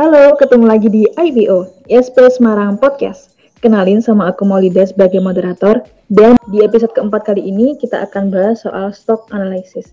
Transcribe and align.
Halo, 0.00 0.32
ketemu 0.32 0.64
lagi 0.64 0.88
di 0.88 1.04
IBO, 1.12 1.68
ISP 1.84 2.24
Semarang 2.32 2.80
Podcast. 2.80 3.36
Kenalin 3.60 4.00
sama 4.00 4.32
aku 4.32 4.48
Maulida 4.48 4.80
sebagai 4.88 5.20
moderator, 5.20 5.84
dan 6.08 6.40
di 6.48 6.64
episode 6.64 6.96
keempat 6.96 7.28
kali 7.28 7.44
ini 7.44 7.76
kita 7.76 8.08
akan 8.08 8.32
bahas 8.32 8.64
soal 8.64 8.96
stock 8.96 9.28
analysis. 9.28 9.92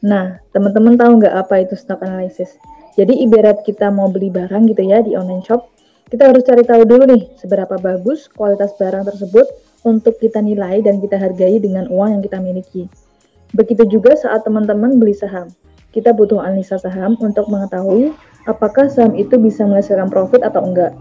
Nah, 0.00 0.40
teman-teman 0.56 0.96
tahu 0.96 1.20
nggak 1.20 1.36
apa 1.36 1.68
itu 1.68 1.76
stock 1.76 2.00
analysis? 2.00 2.56
Jadi 2.96 3.12
ibarat 3.28 3.60
kita 3.60 3.92
mau 3.92 4.08
beli 4.08 4.32
barang 4.32 4.72
gitu 4.72 4.80
ya 4.88 5.04
di 5.04 5.12
online 5.12 5.44
shop, 5.44 5.68
kita 6.08 6.32
harus 6.32 6.40
cari 6.40 6.64
tahu 6.64 6.88
dulu 6.88 7.04
nih 7.04 7.28
seberapa 7.36 7.76
bagus 7.76 8.32
kualitas 8.32 8.72
barang 8.80 9.04
tersebut 9.04 9.44
untuk 9.84 10.16
kita 10.16 10.40
nilai 10.40 10.80
dan 10.80 10.96
kita 10.96 11.20
hargai 11.20 11.60
dengan 11.60 11.84
uang 11.92 12.08
yang 12.08 12.22
kita 12.24 12.40
miliki. 12.40 12.88
Begitu 13.52 14.00
juga 14.00 14.16
saat 14.16 14.48
teman-teman 14.48 14.96
beli 14.96 15.12
saham. 15.12 15.52
Kita 15.92 16.16
butuh 16.16 16.40
analisa 16.40 16.80
saham 16.80 17.20
untuk 17.20 17.52
mengetahui 17.52 18.16
apakah 18.46 18.86
saham 18.86 19.12
itu 19.18 19.36
bisa 19.36 19.66
menghasilkan 19.66 20.08
profit 20.08 20.40
atau 20.46 20.62
enggak. 20.62 20.94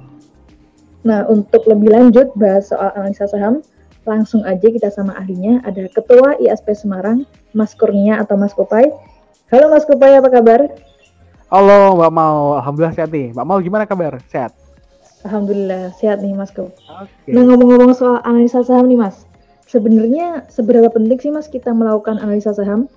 Nah, 1.06 1.30
untuk 1.30 1.70
lebih 1.70 1.94
lanjut 1.94 2.34
bahas 2.34 2.74
soal 2.74 2.90
analisa 2.98 3.30
saham, 3.30 3.62
langsung 4.10 4.42
aja 4.42 4.66
kita 4.66 4.90
sama 4.90 5.14
ahlinya 5.14 5.62
ada 5.62 5.86
Ketua 5.90 6.42
ISP 6.42 6.74
Semarang, 6.74 7.30
Mas 7.54 7.78
Kurnia 7.78 8.18
atau 8.18 8.34
Mas 8.36 8.58
Kupai. 8.58 8.90
Halo 9.54 9.70
Mas 9.70 9.86
Kupai, 9.86 10.18
apa 10.18 10.30
kabar? 10.34 10.66
Halo 11.54 11.94
Mbak 12.02 12.12
Mau, 12.12 12.58
Alhamdulillah 12.58 12.98
sehat 12.98 13.14
nih. 13.14 13.38
Mbak 13.38 13.46
Mau 13.46 13.62
gimana 13.62 13.86
kabar? 13.86 14.18
Sehat? 14.26 14.58
Alhamdulillah 15.22 15.94
sehat 16.02 16.26
nih 16.26 16.34
Mas 16.34 16.50
Kupai. 16.50 16.74
Okay. 16.74 17.38
Nah 17.38 17.46
ngomong-ngomong 17.46 17.94
soal 17.94 18.18
analisa 18.26 18.66
saham 18.66 18.90
nih 18.90 18.98
Mas, 18.98 19.30
sebenarnya 19.70 20.50
seberapa 20.50 20.90
penting 20.90 21.22
sih 21.22 21.30
Mas 21.30 21.46
kita 21.46 21.70
melakukan 21.70 22.18
analisa 22.18 22.50
saham? 22.58 22.90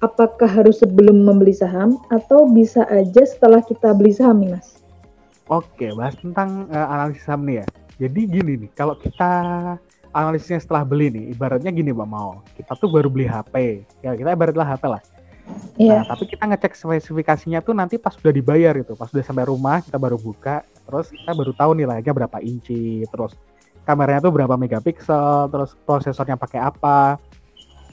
Apakah 0.00 0.48
harus 0.48 0.80
sebelum 0.80 1.28
membeli 1.28 1.52
saham 1.52 2.00
atau 2.08 2.48
bisa 2.48 2.88
aja 2.88 3.20
setelah 3.20 3.60
kita 3.60 3.92
beli 3.92 4.16
saham 4.16 4.40
nih 4.40 4.56
Mas? 4.56 4.80
Oke, 5.52 5.92
bahas 5.92 6.16
tentang 6.16 6.64
uh, 6.72 6.88
analisis 6.88 7.28
saham 7.28 7.44
nih 7.44 7.60
ya. 7.60 7.66
Jadi 8.00 8.20
gini 8.24 8.52
nih, 8.64 8.70
kalau 8.72 8.96
kita 8.96 9.28
analisisnya 10.16 10.56
setelah 10.56 10.88
beli 10.88 11.12
nih, 11.12 11.36
ibaratnya 11.36 11.68
gini 11.68 11.92
Mbak 11.92 12.08
Mau, 12.08 12.40
kita 12.56 12.72
tuh 12.80 12.88
baru 12.88 13.12
beli 13.12 13.28
HP, 13.28 13.84
ya 14.00 14.16
kita 14.16 14.32
ibaratlah 14.32 14.64
HP 14.72 14.84
lah. 14.88 15.02
Iya. 15.76 16.00
Nah, 16.00 16.04
tapi 16.08 16.24
kita 16.32 16.48
ngecek 16.48 16.72
spesifikasinya 16.80 17.60
tuh 17.60 17.76
nanti 17.76 18.00
pas 18.00 18.16
sudah 18.16 18.32
dibayar 18.32 18.72
gitu, 18.80 18.96
pas 18.96 19.12
sudah 19.12 19.20
sampai 19.20 19.44
rumah 19.44 19.84
kita 19.84 20.00
baru 20.00 20.16
buka, 20.16 20.64
terus 20.88 21.12
kita 21.12 21.32
baru 21.36 21.52
tahu 21.52 21.76
nilainya 21.76 22.12
berapa 22.16 22.40
inci, 22.40 23.04
terus 23.12 23.36
kameranya 23.84 24.24
tuh 24.24 24.32
berapa 24.32 24.54
megapiksel, 24.56 25.50
terus 25.52 25.76
prosesornya 25.84 26.40
pakai 26.40 26.60
apa, 26.62 27.20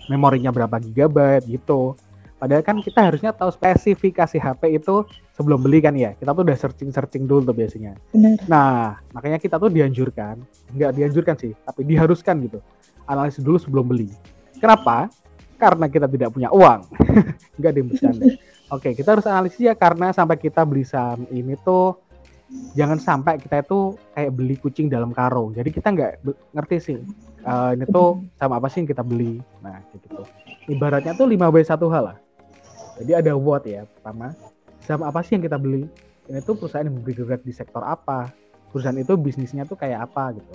memorinya 0.08 0.52
berapa 0.52 0.80
gigabyte 0.80 1.47
gitu. 1.47 1.95
Padahal 2.38 2.61
kan 2.61 2.77
kita 2.86 3.02
harusnya 3.02 3.33
tahu 3.33 3.50
spesifikasi 3.50 4.38
HP 4.38 4.77
itu 4.77 5.02
sebelum 5.33 5.58
beli 5.58 5.81
kan 5.81 5.97
ya. 5.97 6.14
Kita 6.14 6.38
tuh 6.38 6.45
udah 6.45 6.58
searching-searching 6.58 7.25
dulu 7.25 7.49
tuh 7.49 7.55
biasanya. 7.58 7.97
Benar. 8.14 8.38
Nah, 8.45 9.02
makanya 9.09 9.41
kita 9.41 9.58
tuh 9.58 9.73
dianjurkan, 9.73 10.38
nggak 10.77 10.91
dianjurkan 10.94 11.36
sih, 11.38 11.58
tapi 11.66 11.81
diharuskan 11.89 12.38
gitu. 12.45 12.61
Analisis 13.09 13.41
dulu 13.41 13.58
sebelum 13.58 13.89
beli. 13.89 14.14
Kenapa? 14.61 15.09
Karena 15.58 15.89
kita 15.89 16.05
tidak 16.05 16.30
punya 16.30 16.53
uang. 16.53 16.86
nggak 17.58 17.73
bercanda. 17.73 18.25
Oke, 18.75 18.94
kita 18.94 19.17
harus 19.17 19.25
analisis 19.25 19.64
ya 19.64 19.73
karena 19.73 20.14
sampai 20.14 20.38
kita 20.38 20.61
beli 20.67 20.83
saham 20.83 21.23
ini 21.33 21.58
tuh 21.64 21.95
jangan 22.75 22.99
sampai 22.99 23.35
kita 23.39 23.59
itu 23.59 23.95
kayak 24.15 24.31
beli 24.31 24.55
kucing 24.55 24.87
dalam 24.87 25.11
karung. 25.11 25.51
Jadi 25.51 25.69
kita 25.71 25.91
nggak 25.91 26.11
ngerti 26.55 26.77
sih 26.79 26.97
uh, 27.47 27.71
ini 27.73 27.85
tuh 27.87 28.23
sama 28.35 28.59
apa 28.59 28.67
sih 28.67 28.83
yang 28.83 28.89
kita 28.89 29.03
beli. 29.03 29.39
Nah, 29.63 29.79
gitu. 29.95 30.23
Ibaratnya 30.67 31.15
tuh 31.15 31.27
5W1H 31.31 31.95
lah. 32.03 32.17
Jadi 32.99 33.11
ada 33.13 33.31
what 33.37 33.63
ya 33.63 33.87
pertama. 33.87 34.36
Sama 34.83 35.07
apa 35.07 35.23
sih 35.23 35.39
yang 35.39 35.43
kita 35.43 35.55
beli? 35.59 35.87
Ini 36.27 36.43
tuh 36.43 36.59
perusahaan 36.59 36.83
yang 36.83 36.99
bergerak 36.99 37.43
di 37.43 37.55
sektor 37.55 37.83
apa? 37.83 38.31
Perusahaan 38.71 38.95
itu 38.99 39.15
bisnisnya 39.15 39.63
tuh 39.63 39.80
kayak 39.80 40.11
apa 40.11 40.36
gitu. 40.36 40.53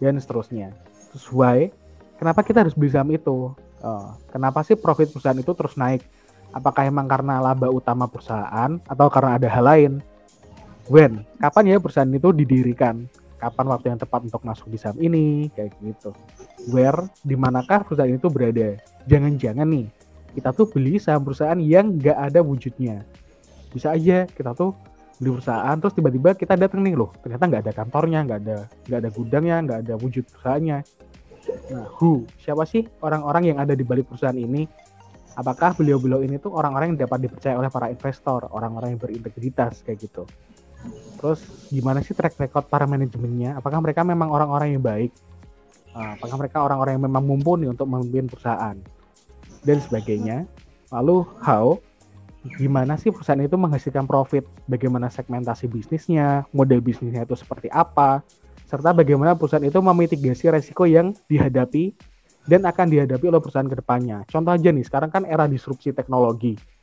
Dan 0.00 0.16
seterusnya. 0.16 0.72
Terus 1.12 1.26
why? 1.28 1.68
Kenapa 2.16 2.40
kita 2.40 2.64
harus 2.64 2.72
beli 2.72 2.90
saham 2.92 3.12
itu? 3.12 3.52
Uh, 3.78 4.16
kenapa 4.32 4.64
sih 4.64 4.74
profit 4.74 5.12
perusahaan 5.12 5.38
itu 5.38 5.52
terus 5.52 5.76
naik? 5.76 6.02
Apakah 6.48 6.88
emang 6.88 7.04
karena 7.04 7.38
laba 7.44 7.68
utama 7.68 8.08
perusahaan 8.08 8.80
atau 8.88 9.06
karena 9.12 9.36
ada 9.36 9.48
hal 9.52 9.64
lain? 9.68 9.92
When 10.88 11.22
kapan 11.38 11.64
ya 11.72 11.76
perusahaan 11.78 12.08
itu 12.08 12.32
didirikan? 12.34 13.06
Kapan 13.38 13.70
waktu 13.70 13.94
yang 13.94 14.02
tepat 14.02 14.26
untuk 14.26 14.42
masuk 14.42 14.66
di 14.66 14.82
saham 14.82 14.98
ini? 14.98 15.46
Kayak 15.54 15.78
gitu. 15.78 16.10
Where 16.74 17.06
di 17.22 17.38
manakah 17.38 17.86
perusahaan 17.86 18.10
itu 18.10 18.26
berada? 18.26 18.74
Jangan-jangan 19.06 19.68
nih 19.68 19.86
kita 20.34 20.50
tuh 20.52 20.66
beli 20.68 20.98
saham 20.98 21.22
perusahaan 21.22 21.58
yang 21.58 21.96
nggak 21.96 22.18
ada 22.18 22.40
wujudnya. 22.42 23.06
Bisa 23.70 23.94
aja 23.94 24.26
kita 24.26 24.58
tuh 24.58 24.74
beli 25.22 25.38
perusahaan 25.38 25.76
terus 25.78 25.94
tiba-tiba 25.94 26.34
kita 26.34 26.54
datang 26.58 26.82
nih 26.82 26.94
loh 26.94 27.10
ternyata 27.22 27.44
nggak 27.46 27.62
ada 27.66 27.72
kantornya 27.74 28.20
nggak 28.22 28.38
ada 28.46 28.58
nggak 28.86 28.98
ada 29.02 29.10
gudangnya 29.10 29.56
nggak 29.66 29.78
ada 29.86 29.94
wujud 29.98 30.24
perusahaannya. 30.34 30.78
Nah 31.74 31.86
who? 31.98 32.26
Siapa 32.42 32.66
sih 32.66 32.84
orang-orang 33.02 33.54
yang 33.54 33.58
ada 33.62 33.78
di 33.78 33.86
balik 33.86 34.10
perusahaan 34.10 34.36
ini? 34.36 34.66
Apakah 35.38 35.78
beliau-beliau 35.78 36.26
ini 36.26 36.42
tuh 36.42 36.50
orang-orang 36.50 36.94
yang 36.94 37.06
dapat 37.06 37.30
dipercaya 37.30 37.54
oleh 37.54 37.70
para 37.70 37.86
investor 37.94 38.50
orang-orang 38.50 38.98
yang 38.98 39.00
berintegritas 39.00 39.86
kayak 39.86 40.02
gitu 40.02 40.26
Terus 41.18 41.42
gimana 41.74 41.98
sih 42.00 42.14
track 42.14 42.38
record 42.38 42.70
para 42.70 42.86
manajemennya? 42.86 43.58
Apakah 43.58 43.82
mereka 43.82 44.06
memang 44.06 44.30
orang-orang 44.30 44.78
yang 44.78 44.82
baik? 44.82 45.10
Ah, 45.90 46.14
apakah 46.14 46.38
mereka 46.38 46.62
orang-orang 46.62 46.94
yang 46.94 47.04
memang 47.10 47.26
mumpuni 47.26 47.66
untuk 47.66 47.90
memimpin 47.90 48.30
perusahaan? 48.30 48.78
Dan 49.66 49.78
sebagainya. 49.82 50.46
Lalu 50.94 51.26
how? 51.42 51.82
Gimana 52.56 52.94
sih 52.94 53.10
perusahaan 53.10 53.42
itu 53.42 53.58
menghasilkan 53.58 54.06
profit? 54.06 54.46
Bagaimana 54.70 55.10
segmentasi 55.10 55.66
bisnisnya? 55.66 56.46
Model 56.54 56.78
bisnisnya 56.78 57.26
itu 57.26 57.34
seperti 57.34 57.66
apa? 57.74 58.22
Serta 58.70 58.94
bagaimana 58.94 59.34
perusahaan 59.34 59.64
itu 59.66 59.82
memitigasi 59.82 60.54
resiko 60.54 60.86
yang 60.86 61.18
dihadapi 61.26 61.98
dan 62.46 62.62
akan 62.62 62.86
dihadapi 62.88 63.26
oleh 63.26 63.42
perusahaan 63.42 63.66
ke 63.66 63.76
depannya. 63.76 64.22
Contoh 64.30 64.54
aja 64.54 64.70
nih, 64.70 64.86
sekarang 64.86 65.10
kan 65.10 65.26
era 65.26 65.50
disrupsi 65.50 65.90
teknologi 65.90 66.77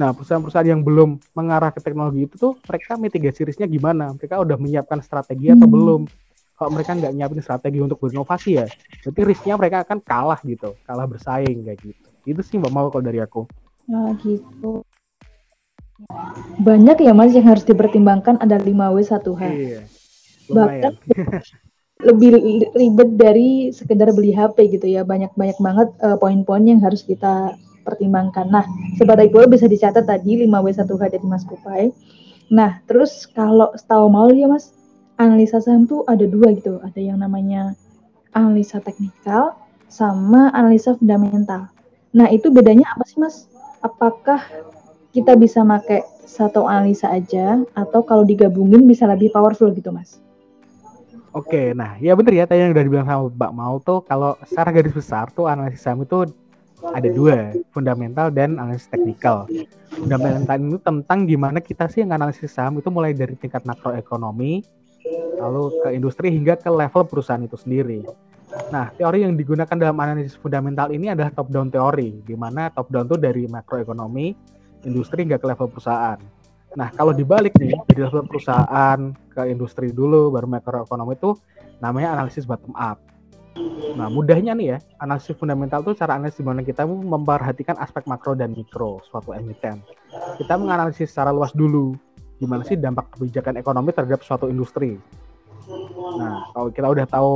Nah, 0.00 0.16
perusahaan-perusahaan 0.16 0.68
yang 0.72 0.80
belum 0.80 1.20
mengarah 1.36 1.68
ke 1.68 1.80
teknologi 1.84 2.24
itu 2.24 2.34
tuh 2.40 2.56
mereka 2.64 2.96
mitigasi 2.96 3.44
risknya 3.44 3.68
gimana? 3.68 4.16
Mereka 4.16 4.40
udah 4.40 4.56
menyiapkan 4.56 5.04
strategi 5.04 5.52
atau 5.52 5.68
hmm. 5.68 5.74
belum? 5.76 6.00
Kalau 6.56 6.70
mereka 6.72 6.94
nggak 6.96 7.12
nyiapin 7.12 7.42
strategi 7.42 7.78
untuk 7.82 7.98
berinovasi 7.98 8.50
ya, 8.54 8.66
berarti 9.02 9.20
risknya 9.26 9.54
mereka 9.58 9.82
akan 9.82 9.98
kalah 9.98 10.40
gitu, 10.46 10.78
kalah 10.86 11.10
bersaing 11.10 11.66
kayak 11.66 11.80
gitu. 11.82 12.08
Itu 12.22 12.40
sih 12.46 12.56
mbak 12.56 12.70
mau 12.70 12.86
kalau 12.88 13.02
dari 13.02 13.18
aku. 13.18 13.44
Nah, 13.90 14.14
gitu. 14.22 14.86
Banyak 16.62 17.02
ya 17.02 17.12
mas 17.12 17.34
yang 17.34 17.50
harus 17.50 17.66
dipertimbangkan 17.66 18.38
ada 18.38 18.62
5W 18.62 18.96
1H. 19.02 19.42
Iya. 19.42 19.80
Bahkan 20.48 20.92
lebih 22.08 22.28
ribet 22.74 23.10
dari 23.14 23.48
sekedar 23.74 24.14
beli 24.14 24.30
HP 24.30 24.78
gitu 24.78 24.86
ya. 24.86 25.02
Banyak-banyak 25.02 25.58
banget 25.58 25.88
uh, 25.98 26.16
poin-poin 26.18 26.62
yang 26.62 26.78
harus 26.78 27.02
kita 27.02 27.58
pertimbangkan. 27.82 28.48
Nah, 28.48 28.64
sebagai 28.96 29.28
itu 29.28 29.44
bisa 29.50 29.66
dicatat 29.66 30.06
tadi 30.06 30.46
5W1H 30.46 31.02
dari 31.12 31.26
Mas 31.26 31.44
Kupai. 31.44 31.90
Nah, 32.48 32.80
terus 32.86 33.26
kalau 33.30 33.74
setahu 33.74 34.06
mau 34.08 34.30
ya 34.32 34.48
Mas, 34.48 34.72
analisa 35.18 35.58
saham 35.60 35.84
tuh 35.84 36.06
ada 36.06 36.24
dua 36.24 36.54
gitu. 36.56 36.80
Ada 36.80 37.00
yang 37.02 37.18
namanya 37.20 37.76
analisa 38.32 38.80
teknikal 38.80 39.58
sama 39.92 40.48
analisa 40.56 40.96
fundamental. 40.96 41.68
Nah, 42.16 42.28
itu 42.32 42.48
bedanya 42.48 42.88
apa 42.96 43.04
sih 43.04 43.20
Mas? 43.20 43.48
Apakah 43.82 44.40
kita 45.12 45.36
bisa 45.36 45.60
pakai 45.60 46.06
satu 46.24 46.64
analisa 46.64 47.12
aja 47.12 47.60
atau 47.76 48.00
kalau 48.00 48.24
digabungin 48.24 48.88
bisa 48.88 49.04
lebih 49.04 49.28
powerful 49.28 49.68
gitu 49.76 49.92
Mas? 49.92 50.22
Oke, 51.32 51.72
nah 51.72 51.96
ya 51.96 52.12
bener 52.12 52.32
ya 52.36 52.44
tadi 52.44 52.60
yang 52.60 52.76
udah 52.76 52.84
dibilang 52.84 53.08
sama 53.08 53.32
Mbak 53.32 53.52
Mau 53.56 53.80
tuh 53.80 54.04
kalau 54.04 54.36
secara 54.44 54.68
garis 54.68 54.92
besar 54.92 55.32
tuh 55.32 55.48
analisis 55.48 55.80
saham 55.80 56.04
itu 56.04 56.28
ada 56.90 57.08
dua, 57.08 57.54
fundamental 57.70 58.34
dan 58.34 58.58
analisis 58.58 58.90
teknikal. 58.90 59.46
Fundamental 59.94 60.58
itu 60.58 60.78
tentang 60.82 61.18
gimana 61.30 61.62
kita 61.62 61.86
sih 61.86 62.02
menganalisis 62.02 62.50
saham 62.50 62.82
itu 62.82 62.90
mulai 62.90 63.14
dari 63.14 63.38
tingkat 63.38 63.62
makroekonomi, 63.62 64.66
lalu 65.38 65.62
ke 65.82 65.88
industri 65.94 66.34
hingga 66.34 66.58
ke 66.58 66.66
level 66.66 67.06
perusahaan 67.06 67.42
itu 67.42 67.54
sendiri. 67.54 68.02
Nah, 68.68 68.92
teori 68.92 69.24
yang 69.24 69.32
digunakan 69.38 69.72
dalam 69.72 69.96
analisis 69.96 70.36
fundamental 70.36 70.92
ini 70.92 71.08
adalah 71.08 71.32
top 71.32 71.48
down 71.48 71.72
teori, 71.72 72.20
di 72.20 72.36
mana 72.36 72.68
top 72.68 72.92
down 72.92 73.08
itu 73.08 73.16
dari 73.16 73.48
makroekonomi, 73.48 74.36
industri 74.84 75.24
hingga 75.24 75.40
ke 75.40 75.46
level 75.48 75.72
perusahaan. 75.72 76.18
Nah, 76.72 76.88
kalau 76.92 77.12
dibalik 77.12 77.52
nih, 77.60 77.76
dari 77.88 78.00
level 78.04 78.24
perusahaan 78.28 79.12
ke 79.32 79.42
industri 79.48 79.92
dulu, 79.92 80.32
baru 80.32 80.48
makroekonomi 80.48 81.16
itu 81.16 81.36
namanya 81.80 82.16
analisis 82.16 82.48
bottom 82.48 82.72
up. 82.76 83.00
Nah, 83.92 84.08
mudahnya 84.08 84.56
nih 84.56 84.66
ya, 84.76 84.78
analisis 85.04 85.36
fundamental 85.36 85.84
itu 85.84 85.92
cara 85.92 86.16
analisis 86.16 86.40
di 86.40 86.46
mana 86.46 86.64
kita 86.64 86.88
memperhatikan 86.88 87.76
aspek 87.76 88.08
makro 88.08 88.32
dan 88.32 88.56
mikro 88.56 89.04
suatu 89.04 89.36
emiten. 89.36 89.84
Kita 90.40 90.56
menganalisis 90.56 91.12
secara 91.12 91.28
luas 91.28 91.52
dulu, 91.52 91.92
gimana 92.40 92.64
sih 92.64 92.80
dampak 92.80 93.12
kebijakan 93.16 93.60
ekonomi 93.60 93.92
terhadap 93.92 94.24
suatu 94.24 94.48
industri. 94.48 94.96
Nah, 96.16 96.48
kalau 96.56 96.68
kita 96.72 96.88
udah 96.88 97.06
tahu 97.06 97.30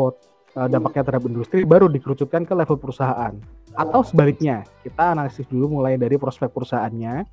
uh, 0.56 0.68
dampaknya 0.72 1.02
terhadap 1.04 1.28
industri, 1.28 1.62
baru 1.68 1.86
dikerucutkan 1.92 2.48
ke 2.48 2.52
level 2.56 2.80
perusahaan. 2.80 3.36
Atau 3.76 4.00
sebaliknya, 4.02 4.64
kita 4.80 5.12
analisis 5.12 5.44
dulu 5.52 5.78
mulai 5.78 6.00
dari 6.00 6.16
prospek 6.16 6.48
perusahaannya, 6.48 7.28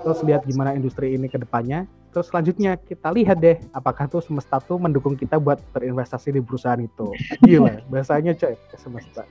terus 0.00 0.24
lihat 0.24 0.48
gimana 0.48 0.72
industri 0.72 1.12
ini 1.12 1.28
ke 1.28 1.36
depannya, 1.36 1.84
terus 2.14 2.30
selanjutnya 2.30 2.78
kita 2.78 3.10
lihat 3.10 3.42
deh 3.42 3.58
apakah 3.74 4.06
tuh 4.06 4.22
semesta 4.22 4.62
tuh 4.62 4.78
mendukung 4.78 5.18
kita 5.18 5.42
buat 5.42 5.58
berinvestasi 5.74 6.38
di 6.38 6.40
perusahaan 6.40 6.78
itu. 6.78 7.10
Gila 7.42 7.82
bahasanya 7.90 8.38
coy 8.38 8.54
semesta. 8.78 9.26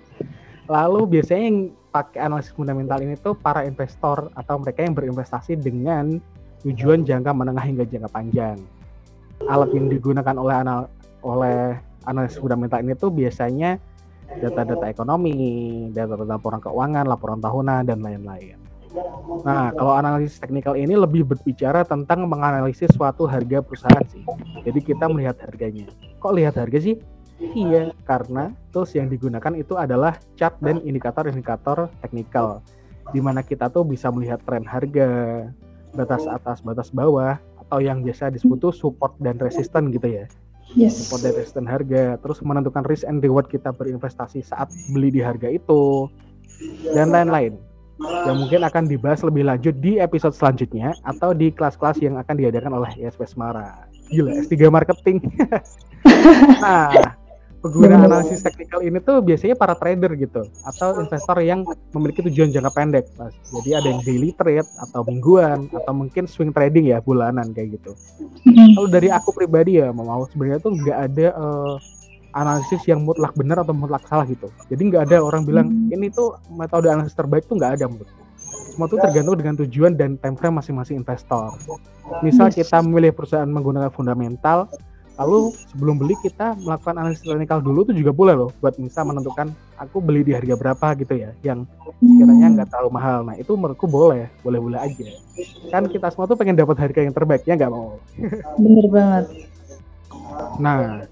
Lalu 0.67 1.19
biasanya 1.19 1.43
yang 1.47 1.59
pakai 1.95 2.19
analisis 2.27 2.51
fundamental 2.51 2.99
ini 2.99 3.15
tuh 3.15 3.39
para 3.39 3.63
investor 3.63 4.27
atau 4.35 4.55
mereka 4.59 4.83
yang 4.83 4.91
berinvestasi 4.91 5.55
dengan 5.63 6.19
tujuan 6.67 7.07
jangka 7.07 7.31
menengah 7.31 7.63
hingga 7.63 7.87
jangka 7.87 8.11
panjang. 8.11 8.59
Alat 9.47 9.71
yang 9.71 9.87
digunakan 9.87 10.35
oleh 10.35 10.55
anal 10.55 10.91
oleh 11.23 11.79
analisis 12.03 12.39
fundamental 12.39 12.83
ini 12.83 12.95
tuh 12.99 13.11
biasanya 13.11 13.79
data-data 14.39 14.87
ekonomi, 14.91 15.35
data-data 15.91 16.35
laporan 16.39 16.59
keuangan, 16.63 17.05
laporan 17.07 17.39
tahunan 17.39 17.83
dan 17.87 17.99
lain-lain. 17.99 18.62
Nah, 19.43 19.73
kalau 19.73 19.93
analisis 19.97 20.37
teknikal 20.37 20.77
ini 20.77 20.93
lebih 20.93 21.25
berbicara 21.25 21.81
tentang 21.81 22.29
menganalisis 22.29 22.93
suatu 22.93 23.25
harga 23.25 23.65
perusahaan 23.65 24.05
sih. 24.07 24.21
Jadi 24.61 24.79
kita 24.79 25.09
melihat 25.09 25.37
harganya. 25.41 25.89
Kok 26.21 26.33
lihat 26.37 26.55
harga 26.55 26.77
sih? 26.77 27.01
Iya, 27.41 27.91
karena 28.05 28.53
tools 28.69 28.93
yang 28.93 29.09
digunakan 29.09 29.51
itu 29.57 29.75
adalah 29.75 30.15
chart 30.37 30.55
dan 30.61 30.79
indikator-indikator 30.85 31.89
teknikal. 31.99 32.61
Di 33.11 33.19
mana 33.19 33.41
kita 33.41 33.67
tuh 33.73 33.83
bisa 33.83 34.13
melihat 34.13 34.39
tren 34.45 34.63
harga, 34.63 35.49
batas 35.97 36.23
atas, 36.29 36.61
batas 36.61 36.93
bawah, 36.93 37.35
atau 37.67 37.79
yang 37.81 38.05
biasa 38.05 38.31
disebut 38.31 38.61
tuh 38.61 38.73
support 38.73 39.17
dan 39.19 39.41
resisten 39.41 39.89
gitu 39.91 40.21
ya. 40.21 40.25
Yes. 40.77 41.03
Support 41.03 41.27
dan 41.27 41.33
resisten 41.35 41.65
harga, 41.67 42.15
terus 42.21 42.39
menentukan 42.45 42.85
risk 42.87 43.03
and 43.09 43.19
reward 43.19 43.49
kita 43.51 43.75
berinvestasi 43.75 44.45
saat 44.45 44.71
beli 44.93 45.11
di 45.11 45.19
harga 45.19 45.51
itu, 45.51 46.07
dan 46.95 47.11
lain-lain 47.11 47.57
yang 48.01 48.37
mungkin 48.41 48.61
akan 48.65 48.83
dibahas 48.89 49.21
lebih 49.21 49.45
lanjut 49.45 49.75
di 49.77 50.01
episode 50.01 50.33
selanjutnya 50.33 50.97
atau 51.05 51.31
di 51.31 51.53
kelas-kelas 51.53 52.01
yang 52.01 52.17
akan 52.17 52.35
diadakan 52.35 52.81
oleh 52.81 52.89
ISP 52.97 53.21
Semara. 53.29 53.85
Gila, 54.09 54.33
S3 54.43 54.53
marketing. 54.67 55.21
nah, 56.63 57.15
pengguna 57.63 57.95
analisis 57.95 58.43
teknikal 58.43 58.83
ini 58.83 58.99
tuh 58.99 59.23
biasanya 59.23 59.55
para 59.55 59.71
trader 59.77 60.11
gitu 60.19 60.43
atau 60.67 60.99
investor 60.99 61.37
yang 61.39 61.63
memiliki 61.95 62.19
tujuan 62.27 62.51
jangka 62.51 62.71
pendek, 62.75 63.05
Mas. 63.15 63.33
Jadi 63.47 63.69
ada 63.77 63.87
yang 63.87 64.01
daily 64.03 64.35
trade 64.35 64.67
atau 64.83 65.01
mingguan 65.07 65.71
atau 65.71 65.93
mungkin 65.95 66.27
swing 66.27 66.51
trading 66.51 66.91
ya 66.91 66.99
bulanan 66.99 67.55
kayak 67.55 67.79
gitu. 67.79 67.95
Kalau 68.75 68.89
dari 68.91 69.07
aku 69.13 69.31
pribadi 69.31 69.79
ya, 69.79 69.95
mau 69.95 70.27
sebenarnya 70.27 70.59
tuh 70.59 70.73
nggak 70.75 70.97
ada 70.97 71.27
uh, 71.39 71.75
analisis 72.33 72.81
yang 72.89 73.05
mutlak 73.05 73.33
benar 73.37 73.61
atau 73.61 73.73
mutlak 73.73 74.03
salah 74.09 74.25
gitu. 74.25 74.49
Jadi 74.69 74.81
nggak 74.89 75.09
ada 75.09 75.17
orang 75.21 75.45
bilang 75.45 75.67
hmm. 75.69 75.93
ini 75.95 76.09
tuh 76.09 76.37
metode 76.53 76.89
analisis 76.89 77.17
terbaik 77.17 77.45
tuh 77.45 77.57
nggak 77.57 77.79
ada 77.79 77.85
menurutku. 77.89 78.21
Semua 78.73 78.89
itu 78.89 78.97
tergantung 78.97 79.37
dengan 79.37 79.55
tujuan 79.65 79.93
dan 79.93 80.17
time 80.17 80.33
frame 80.33 80.57
masing-masing 80.57 81.01
investor. 81.01 81.53
Misal 82.25 82.49
kita 82.49 82.81
memilih 82.81 83.13
perusahaan 83.13 83.45
menggunakan 83.45 83.93
fundamental, 83.93 84.65
lalu 85.21 85.53
sebelum 85.69 86.01
beli 86.01 86.17
kita 86.25 86.57
melakukan 86.57 86.97
analisis 86.97 87.21
teknikal 87.21 87.61
dulu 87.61 87.85
tuh 87.85 87.93
juga 87.93 88.09
boleh 88.09 88.33
loh 88.33 88.49
buat 88.57 88.73
misal 88.81 89.05
menentukan 89.05 89.53
aku 89.77 90.01
beli 90.01 90.25
di 90.25 90.33
harga 90.33 90.57
berapa 90.57 90.87
gitu 90.97 91.13
ya 91.13 91.29
yang 91.45 91.69
sekiranya 92.01 92.47
nggak 92.57 92.67
terlalu 92.73 92.89
mahal 92.97 93.19
nah 93.21 93.37
itu 93.37 93.53
menurutku 93.53 93.85
boleh 93.85 94.25
boleh 94.41 94.57
boleh 94.57 94.79
aja 94.81 95.05
kan 95.69 95.85
kita 95.85 96.09
semua 96.09 96.25
tuh 96.25 96.37
pengen 96.37 96.57
dapat 96.57 96.81
harga 96.81 97.05
yang 97.05 97.13
terbaik 97.13 97.45
ya 97.45 97.53
nggak 97.53 97.69
mau 97.69 98.01
bener 98.57 98.85
banget 98.89 99.25
nah 100.57 101.05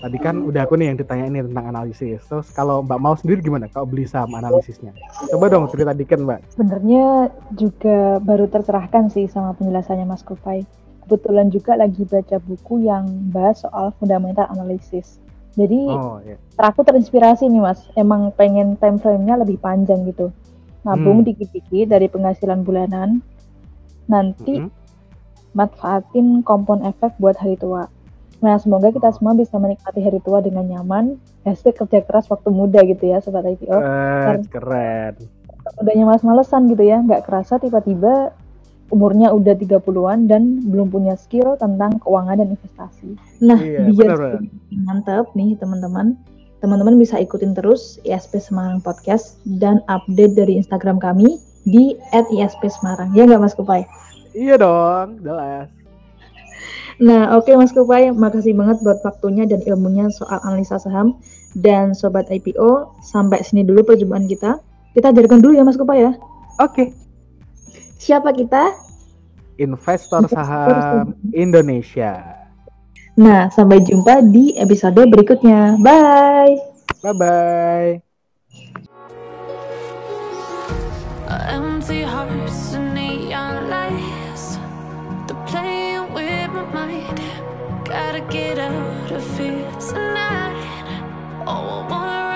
Tadi 0.00 0.16
kan 0.16 0.40
udah 0.40 0.64
aku 0.64 0.80
nih 0.80 0.88
yang 0.88 0.96
ditanya 0.96 1.28
ini 1.28 1.44
tentang 1.44 1.66
analisis. 1.76 2.24
Terus 2.24 2.48
kalau 2.56 2.80
Mbak 2.80 3.00
mau 3.04 3.12
sendiri 3.20 3.44
gimana 3.44 3.68
kalau 3.68 3.84
beli 3.84 4.08
saham 4.08 4.32
analisisnya? 4.32 4.96
Coba 5.28 5.52
dong 5.52 5.68
cerita 5.68 5.92
dikit 5.92 6.24
Mbak. 6.24 6.56
Sebenarnya 6.56 7.28
juga 7.52 8.16
baru 8.24 8.48
tercerahkan 8.48 9.12
sih 9.12 9.28
sama 9.28 9.52
penjelasannya 9.60 10.08
Mas 10.08 10.24
Kupai. 10.24 10.64
Kebetulan 11.04 11.52
juga 11.52 11.76
lagi 11.76 12.08
baca 12.08 12.40
buku 12.40 12.88
yang 12.88 13.04
bahas 13.28 13.60
soal 13.60 13.92
fundamental 14.00 14.48
analisis. 14.48 15.20
Jadi 15.60 15.92
oh, 15.92 16.16
iya. 16.24 16.40
aku 16.56 16.80
terinspirasi 16.80 17.52
nih 17.52 17.60
Mas. 17.60 17.84
Emang 17.92 18.32
pengen 18.32 18.80
time 18.80 18.96
frame-nya 18.96 19.36
lebih 19.36 19.60
panjang 19.60 20.08
gitu. 20.08 20.32
Nabung 20.80 21.20
hmm. 21.20 21.28
dikit-dikit 21.28 21.92
dari 21.92 22.08
penghasilan 22.08 22.64
bulanan. 22.64 23.20
Nanti 24.08 24.64
hmm. 24.64 24.72
manfaatin 25.52 26.40
kompon 26.40 26.88
efek 26.88 27.20
buat 27.20 27.36
hari 27.36 27.60
tua 27.60 27.84
Nah, 28.40 28.56
semoga 28.56 28.88
kita 28.88 29.12
semua 29.12 29.36
bisa 29.36 29.60
menikmati 29.60 30.00
hari 30.00 30.20
tua 30.24 30.40
dengan 30.40 30.64
nyaman. 30.64 31.20
Hashtag 31.44 31.76
kerja 31.76 32.00
keras 32.04 32.28
waktu 32.32 32.48
muda 32.48 32.80
gitu 32.88 33.12
ya, 33.12 33.20
Sobat 33.20 33.44
IPO. 33.44 33.76
Keren, 33.76 34.40
keren. 34.48 35.14
Udahnya 35.76 36.04
mas 36.08 36.24
malesan 36.24 36.72
gitu 36.72 36.80
ya, 36.80 37.04
nggak 37.04 37.28
kerasa 37.28 37.60
tiba-tiba 37.60 38.32
umurnya 38.90 39.30
udah 39.30 39.54
30-an 39.54 40.26
dan 40.26 40.58
belum 40.66 40.90
punya 40.90 41.14
skill 41.14 41.54
tentang 41.60 42.02
keuangan 42.02 42.42
dan 42.42 42.48
investasi. 42.58 43.14
Nah, 43.38 43.60
iya, 43.60 43.86
biar 43.86 44.18
bener, 44.18 44.50
mantep 44.88 45.30
nih 45.38 45.54
teman-teman. 45.60 46.18
Teman-teman 46.60 47.00
bisa 47.00 47.16
ikutin 47.16 47.56
terus 47.56 47.96
ISP 48.04 48.36
Semarang 48.36 48.84
Podcast 48.84 49.40
dan 49.56 49.80
update 49.88 50.36
dari 50.36 50.60
Instagram 50.60 51.00
kami 51.00 51.40
di 51.64 51.96
@isp_semarang. 52.12 53.16
Ya 53.16 53.24
nggak 53.24 53.40
Mas 53.40 53.56
Kupai? 53.56 53.88
Iya 54.36 54.60
dong, 54.60 55.24
jelas. 55.24 55.72
Nah, 57.00 57.36
oke 57.36 57.48
okay, 57.48 57.54
Mas 57.56 57.72
Kupai, 57.72 58.12
makasih 58.12 58.52
banget 58.52 58.84
buat 58.84 59.00
waktunya 59.00 59.48
dan 59.48 59.64
ilmunya 59.64 60.12
soal 60.12 60.40
analisa 60.44 60.76
saham. 60.76 61.16
Dan 61.50 61.98
Sobat 61.98 62.30
IPO, 62.30 62.94
sampai 63.02 63.42
sini 63.42 63.66
dulu 63.66 63.82
perjumpaan 63.82 64.30
kita. 64.30 64.62
Kita 64.94 65.10
ajarkan 65.10 65.42
dulu 65.42 65.58
ya 65.58 65.64
Mas 65.66 65.80
Kupai 65.80 66.06
ya. 66.06 66.12
Oke. 66.62 66.70
Okay. 66.70 66.88
Siapa 68.00 68.32
kita? 68.32 68.72
Investor, 69.60 70.24
Saham 70.30 71.12
Indonesia. 71.36 72.40
Nah, 73.20 73.52
sampai 73.52 73.84
jumpa 73.84 74.24
di 74.24 74.56
episode 74.56 75.04
berikutnya. 75.04 75.76
Bye. 75.82 76.56
Bye-bye. 77.04 78.10
empty 81.30 82.02
hearts 82.02 82.74
and 82.74 82.94
neon 82.94 83.68
lights. 83.70 84.58
The 85.26 85.34
play 85.46 85.89
inside 86.50 86.72
my 86.72 86.86
mind. 86.86 87.20
Gotta 87.84 88.20
get 88.20 88.58
out 88.58 89.10
of 89.12 89.38
here 89.38 89.70
tonight. 89.80 91.44
Oh, 91.46 91.86
I 91.86 91.90
wanna. 91.90 92.29